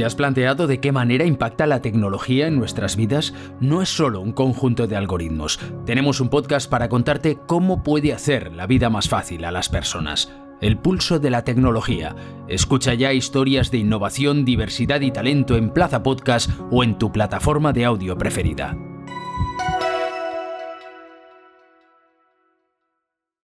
¿Te 0.00 0.06
has 0.06 0.14
planteado 0.14 0.66
de 0.66 0.80
qué 0.80 0.92
manera 0.92 1.26
impacta 1.26 1.66
la 1.66 1.82
tecnología 1.82 2.46
en 2.46 2.56
nuestras 2.56 2.96
vidas? 2.96 3.34
No 3.60 3.82
es 3.82 3.90
solo 3.90 4.22
un 4.22 4.32
conjunto 4.32 4.86
de 4.86 4.96
algoritmos. 4.96 5.60
Tenemos 5.84 6.22
un 6.22 6.30
podcast 6.30 6.70
para 6.70 6.88
contarte 6.88 7.38
cómo 7.46 7.82
puede 7.82 8.14
hacer 8.14 8.50
la 8.54 8.66
vida 8.66 8.88
más 8.88 9.10
fácil 9.10 9.44
a 9.44 9.52
las 9.52 9.68
personas. 9.68 10.32
El 10.62 10.78
pulso 10.78 11.18
de 11.18 11.28
la 11.28 11.44
tecnología. 11.44 12.16
Escucha 12.48 12.94
ya 12.94 13.12
historias 13.12 13.70
de 13.70 13.76
innovación, 13.76 14.46
diversidad 14.46 15.02
y 15.02 15.10
talento 15.10 15.54
en 15.58 15.68
Plaza 15.68 16.02
Podcast 16.02 16.50
o 16.70 16.82
en 16.82 16.96
tu 16.96 17.12
plataforma 17.12 17.74
de 17.74 17.84
audio 17.84 18.16
preferida. 18.16 18.78